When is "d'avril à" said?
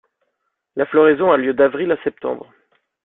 1.53-2.03